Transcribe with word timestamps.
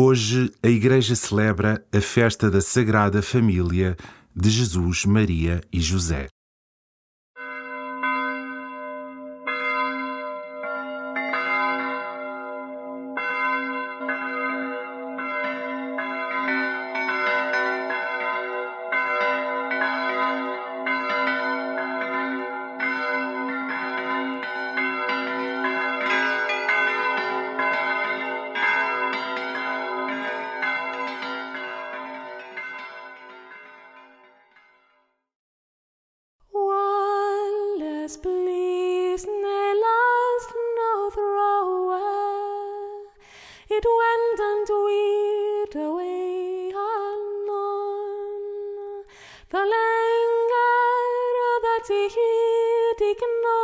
Hoje 0.00 0.52
a 0.62 0.68
Igreja 0.68 1.16
celebra 1.16 1.84
a 1.92 2.00
festa 2.00 2.48
da 2.48 2.60
Sagrada 2.60 3.20
Família 3.20 3.96
de 4.32 4.48
Jesus, 4.48 5.04
Maria 5.04 5.60
e 5.72 5.80
José. 5.80 6.28
dweud 43.78 43.94
wend 43.98 44.40
yn 44.42 44.64
dweud 44.66 45.74
y 45.78 45.84
wei 45.94 46.72
anon. 46.82 48.16
Fel 49.52 49.74
enger 49.78 51.38
oedd 51.50 51.68
y 51.70 51.76
tu 51.86 52.00
hyd 52.14 53.04
i 53.06 53.12
gno, 53.20 53.60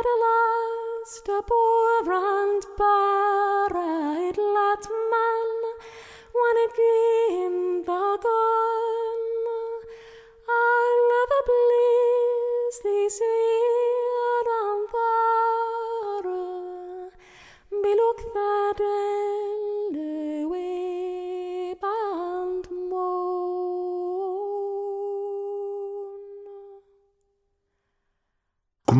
at 0.00 0.06
last 0.24 1.28
a 1.28 1.42
poor 1.42 2.12
and 2.14 2.62
buried 2.78 4.38
lad 4.38 4.84
man 5.12 5.50
when 6.32 6.54
it 6.64 6.72
came 6.74 7.09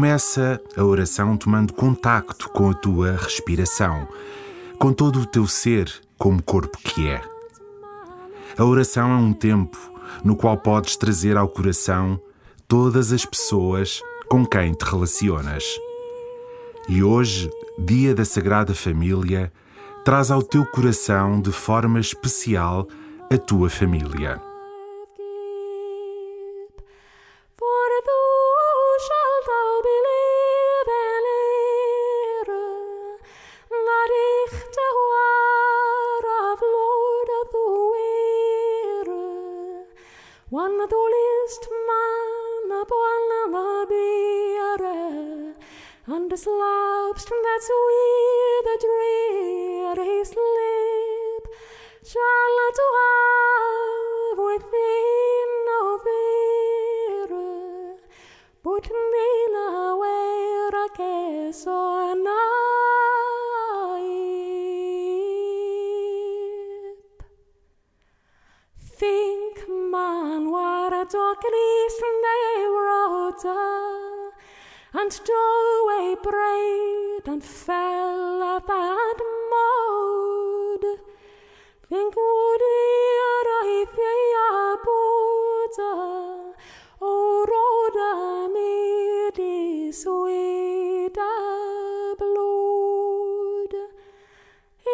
Começa 0.00 0.58
a 0.78 0.82
oração 0.82 1.36
tomando 1.36 1.74
contacto 1.74 2.48
com 2.48 2.70
a 2.70 2.72
tua 2.72 3.18
respiração, 3.18 4.08
com 4.78 4.94
todo 4.94 5.20
o 5.20 5.26
teu 5.26 5.46
ser 5.46 5.92
como 6.16 6.42
corpo 6.42 6.78
que 6.78 7.06
é. 7.06 7.20
A 8.56 8.64
oração 8.64 9.12
é 9.12 9.16
um 9.16 9.34
tempo 9.34 9.76
no 10.24 10.34
qual 10.34 10.56
podes 10.56 10.96
trazer 10.96 11.36
ao 11.36 11.46
coração 11.50 12.18
todas 12.66 13.12
as 13.12 13.26
pessoas 13.26 14.00
com 14.26 14.46
quem 14.46 14.72
te 14.72 14.86
relacionas. 14.86 15.64
E 16.88 17.02
hoje, 17.02 17.50
dia 17.78 18.14
da 18.14 18.24
Sagrada 18.24 18.74
Família, 18.74 19.52
traz 20.02 20.30
ao 20.30 20.42
teu 20.42 20.64
coração 20.64 21.42
de 21.42 21.52
forma 21.52 22.00
especial 22.00 22.88
a 23.30 23.36
tua 23.36 23.68
família. 23.68 24.49
and 75.00 75.12
Solway 75.12 76.14
brayed 76.22 77.26
and 77.26 77.42
fell 77.42 78.42
at 78.42 78.66
that 78.66 79.18
mode. 79.52 80.86
Think 81.88 82.14
woody 82.16 82.82
araithia 83.34 84.48
boda, 84.84 85.94
o 87.00 87.12
roda 87.50 88.12
midi 88.54 89.90
suida 90.00 91.32
blood. 92.20 93.72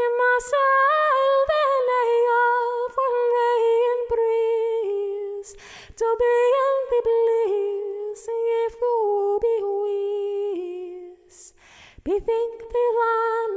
Ima 0.02 0.32
selvelea 0.50 2.42
for 2.94 3.14
rain 3.34 3.98
breeze 4.12 5.52
to 5.96 6.06
be 6.20 6.34
in 6.64 6.74
the 6.92 7.00
blue. 7.08 7.35
Bethink 12.06 12.58
thee 12.72 12.92
then, 13.02 13.54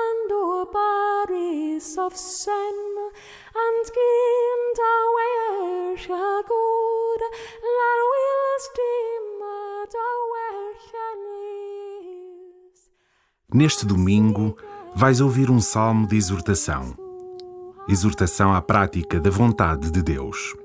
and 0.00 0.32
o 0.32 0.64
bodies 0.72 1.98
of 1.98 2.16
sin, 2.16 2.76
and 3.54 3.84
kind 3.92 4.78
away 4.96 5.96
shall 5.98 6.42
good, 6.42 7.20
that 7.60 7.98
will 8.10 8.56
knees. 11.22 12.90
Neste 13.52 13.84
domingo, 13.84 14.56
vais 14.94 15.20
ouvir 15.20 15.50
um 15.50 15.60
salmo 15.60 16.06
de 16.06 16.16
exortação. 16.16 16.96
Exortação 17.86 18.54
à 18.54 18.62
prática 18.62 19.20
da 19.20 19.28
vontade 19.28 19.90
de 19.90 20.02
Deus. 20.02 20.56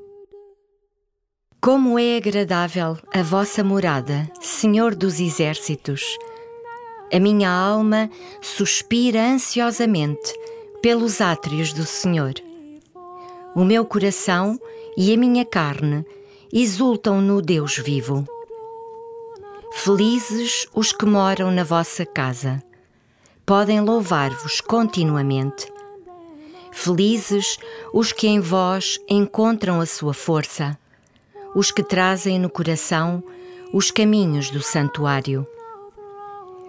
Como 1.60 2.00
é 2.00 2.16
agradável 2.16 2.98
a 3.14 3.22
vossa 3.22 3.66
morada, 3.66 4.32
Senhor 4.40 4.96
dos 4.96 5.20
exércitos. 5.20 6.18
A 7.12 7.20
minha 7.20 7.50
alma 7.50 8.10
suspira 8.42 9.22
ansiosamente 9.22 10.34
pelos 10.82 11.22
átrios 11.22 11.72
do 11.72 11.86
Senhor. 11.86 12.34
O 13.56 13.64
meu 13.64 13.86
coração 13.86 14.60
e 14.98 15.14
a 15.14 15.18
minha 15.18 15.46
carne 15.46 16.06
exultam 16.52 17.22
no 17.22 17.42
Deus 17.42 17.78
vivo. 17.78 18.26
Felizes 19.72 20.68
os 20.74 20.92
que 20.92 21.06
moram 21.06 21.50
na 21.50 21.64
vossa 21.64 22.06
casa. 22.06 22.62
Podem 23.46 23.80
louvar-vos 23.80 24.60
continuamente. 24.60 25.72
Felizes 26.74 27.58
os 27.94 28.12
que 28.12 28.28
em 28.28 28.42
vós 28.42 29.00
encontram 29.10 29.80
a 29.80 29.86
sua 29.86 30.14
força, 30.14 30.78
os 31.56 31.72
que 31.72 31.84
trazem 31.84 32.38
no 32.38 32.50
coração 32.50 33.24
os 33.74 33.92
caminhos 33.92 34.50
do 34.50 34.62
santuário. 34.62 35.48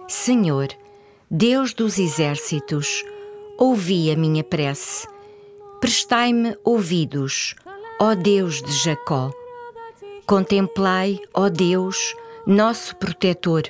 Senhor, 0.09 0.69
Deus 1.29 1.71
dos 1.71 1.99
exércitos, 1.99 3.05
ouvi 3.59 4.09
a 4.09 4.15
minha 4.15 4.43
prece. 4.43 5.07
Prestai-me 5.79 6.57
ouvidos, 6.63 7.53
ó 8.01 8.15
Deus 8.15 8.59
de 8.59 8.71
Jacó. 8.71 9.31
Contemplai, 10.25 11.19
ó 11.31 11.47
Deus, 11.47 12.15
nosso 12.43 12.95
protetor, 12.95 13.69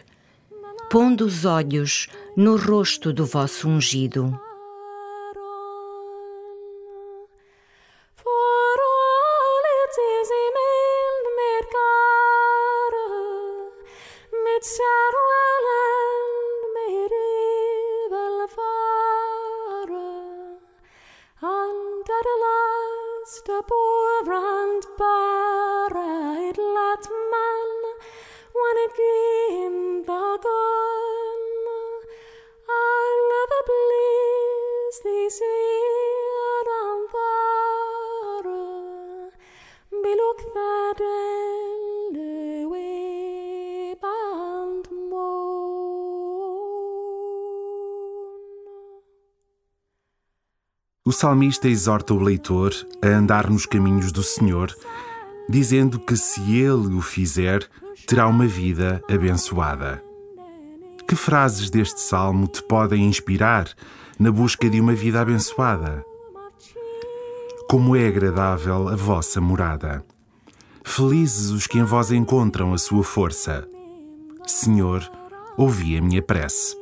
pondo 0.90 1.26
os 1.26 1.44
olhos 1.44 2.08
no 2.38 2.56
rosto 2.56 3.12
do 3.12 3.26
vosso 3.26 3.68
ungido. 3.68 4.40
O 51.06 51.12
salmista 51.12 51.68
exorta 51.68 52.12
o 52.16 52.20
leitor 52.20 52.74
a 53.00 53.08
andar 53.08 53.52
nos 53.52 53.68
caminhos 53.68 54.12
do 54.12 54.24
Senhor, 54.24 54.76
dizendo 55.48 56.00
que 56.00 56.18
se 56.18 56.42
ele 56.58 56.96
o 56.96 57.02
fizer, 57.02 57.70
terá 58.08 58.26
uma 58.26 58.48
vida 58.48 59.04
abençoada. 59.08 60.04
Que 61.08 61.16
frases 61.16 61.70
deste 61.70 62.02
salmo 62.02 62.48
te 62.48 62.64
podem 62.64 63.06
inspirar 63.06 63.76
na 64.20 64.32
busca 64.32 64.70
de 64.70 64.82
uma 64.82 64.94
vida 64.94 65.22
abençoada? 65.22 66.04
Como 67.70 67.96
é 67.96 68.08
agradável 68.08 68.90
a 68.90 68.96
vossa 68.96 69.40
morada! 69.40 70.04
Felizes 70.84 71.52
os 71.52 71.68
que 71.68 71.78
em 71.78 71.84
vós 71.84 72.12
encontram 72.12 72.74
a 72.74 72.78
sua 72.78 73.04
força. 73.04 73.68
Senhor, 74.46 75.10
ouvi 75.56 75.98
a 75.98 76.02
minha 76.02 76.22
prece. 76.22 76.79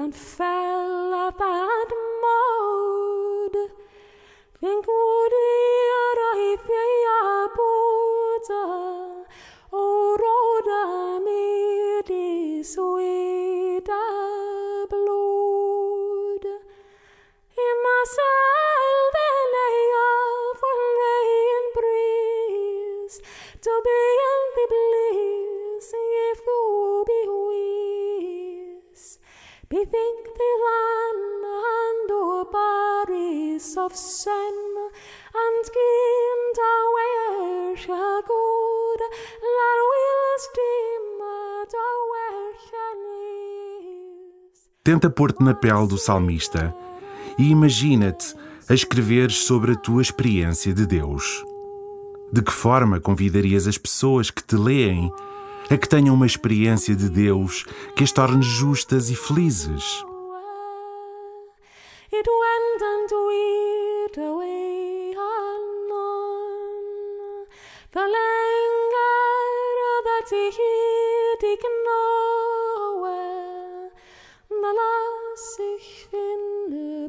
And 0.00 0.14
fell 0.14 0.99
Bethink 29.72 30.24
thee 30.36 30.56
then, 30.66 31.44
and 31.78 32.10
o 32.10 32.44
Paris 32.50 33.76
of 33.76 33.94
sin, 33.94 34.56
and 35.32 35.64
where 36.94 37.76
shall 37.76 38.22
good, 38.22 39.00
that 39.40 39.78
will 39.90 40.38
steam. 40.38 40.90
Tenta 44.82 45.08
pôr-te 45.08 45.40
na 45.44 45.54
pele 45.54 45.86
do 45.86 45.96
salmista 45.96 46.74
e 47.38 47.50
imagina-te 47.50 48.34
a 48.68 48.74
escreveres 48.74 49.44
sobre 49.44 49.72
a 49.72 49.76
tua 49.76 50.02
experiência 50.02 50.74
de 50.74 50.84
Deus. 50.84 51.44
De 52.32 52.42
que 52.42 52.50
forma 52.50 52.98
convidarias 52.98 53.68
as 53.68 53.78
pessoas 53.78 54.32
que 54.32 54.42
te 54.42 54.56
leem 54.56 55.12
a 55.70 55.78
que 55.78 55.88
tenham 55.88 56.14
uma 56.14 56.26
experiência 56.26 56.96
de 56.96 57.08
Deus 57.08 57.64
que 57.94 58.02
as 58.02 58.10
torne 58.10 58.42
justas 58.42 59.08
e 59.08 59.14
felizes? 59.14 60.04
Finde 76.10 77.08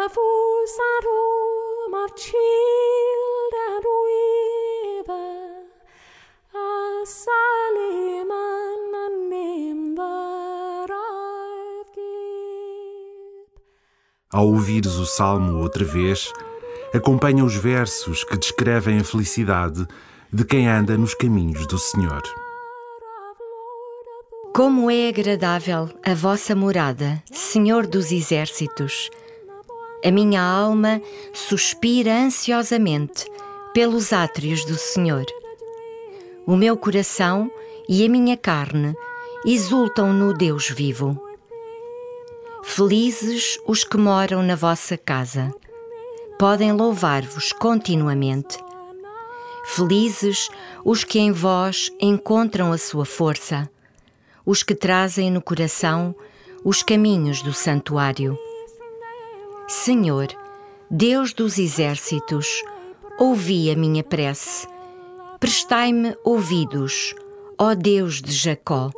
a 0.00 0.08
full 0.08 0.64
room 1.02 1.94
of 1.94 2.12
child 2.16 3.54
and 3.68 3.84
weaver, 4.04 5.66
a 6.54 7.04
and. 7.04 8.28
Ao 14.30 14.46
ouvires 14.46 14.94
o 14.96 15.06
salmo 15.06 15.60
outra 15.62 15.84
vez, 15.84 16.32
acompanha 16.94 17.44
os 17.44 17.56
versos 17.56 18.22
que 18.22 18.36
descrevem 18.36 18.98
a 18.98 19.04
felicidade 19.04 19.84
de 20.32 20.44
quem 20.44 20.68
anda 20.68 20.96
nos 20.96 21.14
caminhos 21.14 21.66
do 21.66 21.78
Senhor. 21.78 22.22
Como 24.54 24.88
é 24.90 25.08
agradável 25.08 25.90
a 26.04 26.14
vossa 26.14 26.54
morada, 26.54 27.20
Senhor 27.32 27.86
dos 27.86 28.12
exércitos. 28.12 29.10
A 30.04 30.10
minha 30.12 30.40
alma 30.40 31.02
suspira 31.32 32.14
ansiosamente 32.14 33.26
pelos 33.74 34.12
átrios 34.12 34.64
do 34.64 34.76
Senhor. 34.76 35.26
O 36.46 36.56
meu 36.56 36.76
coração 36.76 37.50
e 37.88 38.04
a 38.04 38.08
minha 38.08 38.36
carne 38.36 38.94
exultam 39.44 40.12
no 40.12 40.32
Deus 40.32 40.68
vivo. 40.68 41.20
Felizes 42.62 43.58
os 43.66 43.82
que 43.82 43.96
moram 43.96 44.42
na 44.42 44.54
vossa 44.54 44.96
casa, 44.96 45.52
podem 46.38 46.72
louvar-vos 46.72 47.52
continuamente. 47.52 48.58
Felizes 49.64 50.48
os 50.84 51.02
que 51.02 51.18
em 51.18 51.32
vós 51.32 51.90
encontram 52.00 52.72
a 52.72 52.78
sua 52.78 53.04
força, 53.04 53.68
os 54.46 54.62
que 54.62 54.74
trazem 54.74 55.30
no 55.30 55.42
coração 55.42 56.14
os 56.64 56.82
caminhos 56.82 57.42
do 57.42 57.52
santuário. 57.52 58.38
Senhor, 59.70 60.28
Deus 60.90 61.34
dos 61.34 61.58
exércitos, 61.58 62.46
ouvi 63.18 63.70
a 63.70 63.76
minha 63.76 64.02
prece. 64.02 64.66
Prestai-me 65.38 66.16
ouvidos, 66.24 67.14
ó 67.58 67.74
Deus 67.74 68.22
de 68.22 68.32
Jacó. 68.32 68.90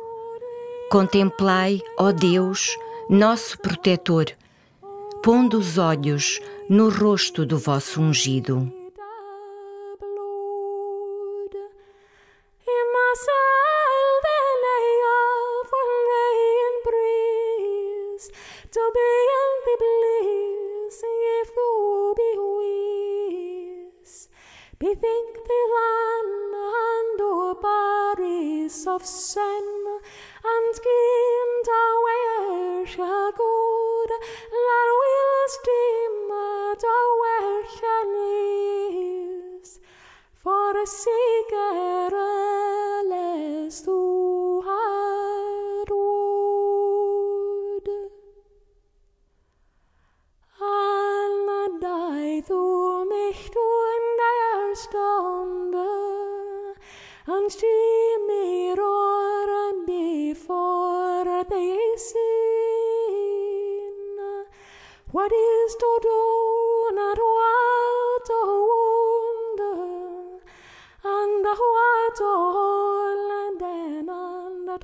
Contemplai, 0.89 1.81
ó 1.97 2.13
Deus, 2.13 2.69
nosso 3.09 3.59
protetor, 3.59 4.27
pondo 5.21 5.59
os 5.59 5.77
olhos 5.77 6.39
no 6.69 6.89
rosto 6.89 7.45
do 7.45 7.57
vosso 7.57 7.99
ungido. 7.99 8.71
of 28.95 29.05
sen, 29.05 29.67
and 30.53 30.75
gind 30.85 31.67
a 31.81 31.85
werch 32.05 32.95
a 32.99 33.21
that 34.09 34.23
lar 34.65 34.89
wils 35.01 35.55
dimad 35.65 36.83
a 36.95 36.99
werch 37.21 37.79
a 37.93 37.99
for 40.43 40.73
a 40.83 40.85
sigar 40.99 42.13
eles 42.23 43.77
dŵ 43.87 44.65
ar 44.75 45.89
wod. 46.01 47.87
Al 50.73 51.33
na 51.47 51.61
dau 51.83 52.25
ddw 52.49 52.65
mich 53.11 53.45
dŵn 53.55 54.03
dair 54.21 54.69
Roar 58.77 59.85
before 59.85 61.45
they 61.49 61.95
sin 61.95 62.17
what 65.11 65.31
is 65.31 65.75
to 65.75 65.99
do 66.01 66.91
not 66.93 67.17
what 67.17 68.25
to 68.25 68.39
wonder 68.71 69.79
and 71.05 71.45
what 71.45 72.15
to 72.17 72.31
hold 72.55 73.31
and 73.39 73.55
then 73.61 74.09
and 74.09 74.67
the 74.67 74.77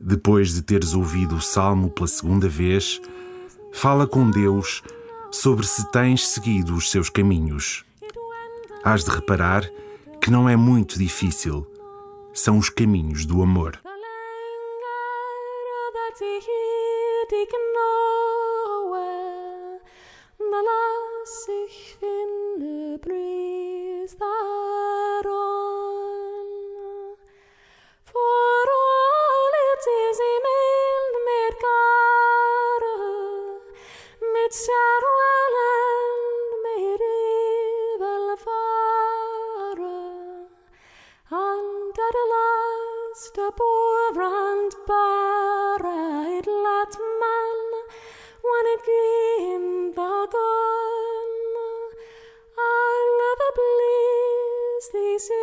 Depois 0.00 0.54
de 0.54 0.62
teres 0.62 0.94
ouvido 0.94 1.36
o 1.36 1.40
salmo 1.42 1.90
pela 1.90 2.08
segunda 2.08 2.48
vez, 2.48 2.98
fala 3.72 4.06
com 4.06 4.30
Deus 4.30 4.82
sobre 5.30 5.66
se 5.66 5.90
tens 5.92 6.28
seguido 6.28 6.74
os 6.74 6.90
seus 6.90 7.10
caminhos. 7.10 7.84
Hás 8.84 9.02
de 9.02 9.10
reparar 9.10 9.64
que 10.20 10.30
não 10.30 10.46
é 10.46 10.56
muito 10.56 10.98
difícil. 10.98 11.66
São 12.34 12.58
os 12.58 12.68
caminhos 12.68 13.24
do 13.24 13.42
amor. 13.42 13.80
The 13.82 13.88
langer 13.88 15.92
that 15.94 16.20
he 16.20 16.38
hielt 16.38 17.32
ik 17.32 17.50
noe, 17.74 19.80
the 20.36 20.60
las 20.68 21.48
ich 21.48 21.96
finde. 21.98 22.44